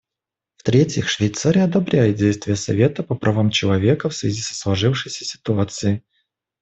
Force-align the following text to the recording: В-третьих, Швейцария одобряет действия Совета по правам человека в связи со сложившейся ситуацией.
В-третьих, 0.57 1.07
Швейцария 1.07 1.65
одобряет 1.65 2.15
действия 2.15 2.55
Совета 2.55 3.03
по 3.03 3.13
правам 3.13 3.51
человека 3.51 4.09
в 4.09 4.15
связи 4.15 4.41
со 4.41 4.55
сложившейся 4.55 5.25
ситуацией. 5.25 6.03